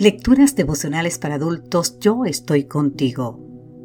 [0.00, 3.38] Lecturas devocionales para adultos Yo estoy contigo.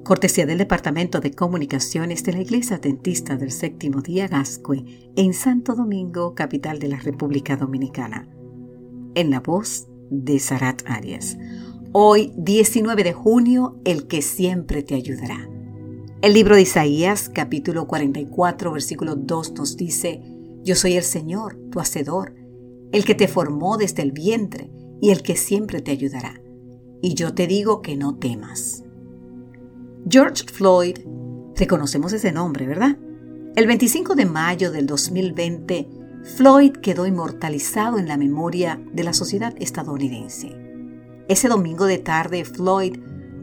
[0.06, 5.76] Cortesía del Departamento de Comunicaciones de la Iglesia Dentista del Séptimo Día Gascue en Santo
[5.76, 8.30] Domingo, capital de la República Dominicana.
[9.14, 11.38] En la voz de Sarat Arias.
[11.92, 15.50] Hoy, 19 de junio, el que siempre te ayudará.
[16.22, 20.22] El libro de Isaías, capítulo 44, versículo 2 nos dice,
[20.64, 22.34] Yo soy el Señor, tu Hacedor,
[22.94, 26.42] el que te formó desde el vientre y el que siempre te ayudará.
[27.02, 28.84] Y yo te digo que no temas.
[30.10, 30.98] George Floyd,
[31.56, 32.98] reconocemos ese nombre, ¿verdad?
[33.56, 35.88] El 25 de mayo del 2020,
[36.24, 40.56] Floyd quedó inmortalizado en la memoria de la sociedad estadounidense.
[41.28, 42.98] Ese domingo de tarde, Floyd,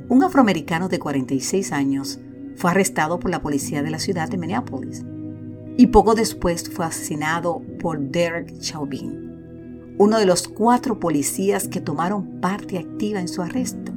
[0.09, 2.20] un afroamericano de 46 años,
[2.56, 5.05] fue arrestado por la policía de la ciudad de Minneapolis
[5.77, 9.31] y poco después fue asesinado por Derek Chauvin
[9.98, 13.92] uno de los cuatro policías que tomaron parte activa en su arresto.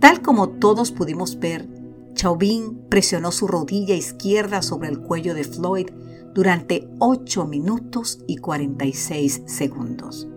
[0.00, 1.68] Tal como todos pudimos ver,
[2.14, 5.88] Chauvin presionó su rodilla izquierda sobre el cuello de Floyd
[6.34, 10.28] durante 8 minutos y 46 segundos.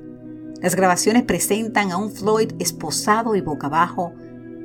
[0.61, 4.13] Las grabaciones presentan a un Floyd esposado y boca abajo,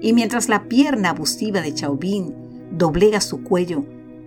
[0.01, 2.35] y mientras la pierna abusiva de Chauvin
[2.71, 3.85] doblega su cuello,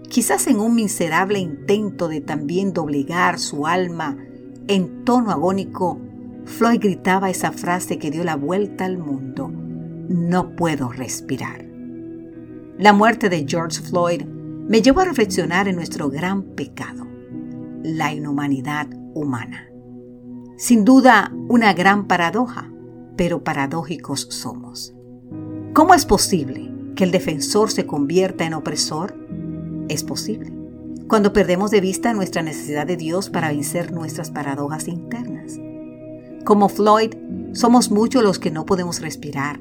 [0.10, 4.18] quizás en un miserable intento de también doblegar su alma
[4.72, 6.00] en tono agónico,
[6.46, 9.50] Floyd gritaba esa frase que dio la vuelta al mundo.
[9.50, 11.66] No puedo respirar.
[12.78, 17.06] La muerte de George Floyd me llevó a reflexionar en nuestro gran pecado,
[17.84, 19.68] la inhumanidad humana.
[20.58, 22.72] Sin duda, una gran paradoja,
[23.18, 24.94] pero paradójicos somos.
[25.74, 29.18] ¿Cómo es posible que el defensor se convierta en opresor?
[29.90, 30.61] Es posible
[31.12, 35.60] cuando perdemos de vista nuestra necesidad de Dios para vencer nuestras paradojas internas.
[36.46, 37.14] Como Floyd,
[37.52, 39.60] somos muchos los que no podemos respirar,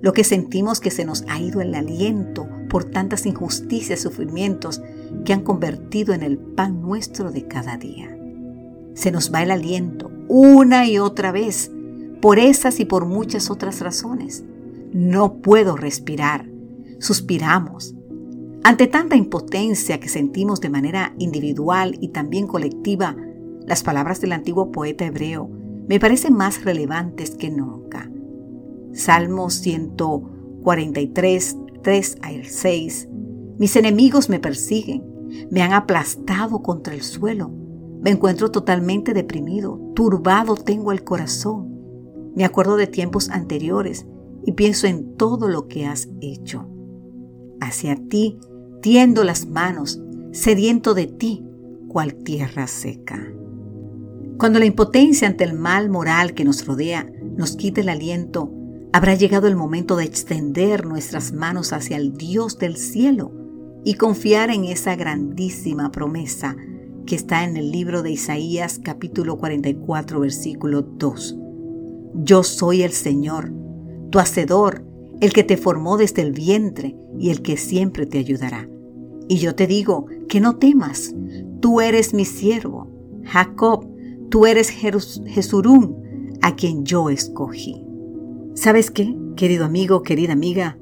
[0.00, 4.82] lo que sentimos que se nos ha ido el aliento por tantas injusticias y sufrimientos
[5.24, 8.16] que han convertido en el pan nuestro de cada día.
[8.94, 11.72] Se nos va el aliento una y otra vez,
[12.22, 14.44] por esas y por muchas otras razones.
[14.92, 16.48] No puedo respirar.
[17.00, 17.96] Suspiramos,
[18.66, 23.14] ante tanta impotencia que sentimos de manera individual y también colectiva,
[23.66, 25.50] las palabras del antiguo poeta hebreo
[25.86, 28.10] me parecen más relevantes que nunca.
[28.94, 33.08] Salmo 143, 3 al 6.
[33.58, 35.04] Mis enemigos me persiguen,
[35.50, 37.50] me han aplastado contra el suelo.
[38.00, 42.32] Me encuentro totalmente deprimido, turbado tengo el corazón.
[42.34, 44.06] Me acuerdo de tiempos anteriores
[44.46, 46.66] y pienso en todo lo que has hecho.
[47.60, 48.38] Hacia ti
[48.84, 49.98] tiendo las manos,
[50.32, 51.42] sediento de ti,
[51.88, 53.32] cual tierra seca.
[54.36, 58.52] Cuando la impotencia ante el mal moral que nos rodea nos quite el aliento,
[58.92, 63.32] habrá llegado el momento de extender nuestras manos hacia el Dios del cielo
[63.86, 66.54] y confiar en esa grandísima promesa
[67.06, 71.38] que está en el libro de Isaías capítulo 44 versículo 2.
[72.16, 73.50] Yo soy el Señor,
[74.10, 74.84] tu Hacedor,
[75.22, 78.68] el que te formó desde el vientre y el que siempre te ayudará.
[79.28, 81.14] Y yo te digo que no temas,
[81.60, 82.88] tú eres mi siervo,
[83.24, 83.86] Jacob,
[84.30, 86.04] tú eres Jesurún,
[86.42, 87.82] a quien yo escogí.
[88.54, 90.78] ¿Sabes qué, querido amigo, querida amiga?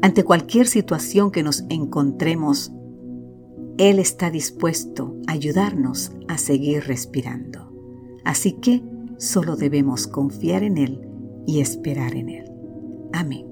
[0.00, 2.72] Ante cualquier situación que nos encontremos,
[3.76, 7.72] Él está dispuesto a ayudarnos a seguir respirando.
[8.24, 8.82] Así que
[9.18, 11.08] solo debemos confiar en Él
[11.46, 12.50] y esperar en Él.
[13.12, 13.47] Amén.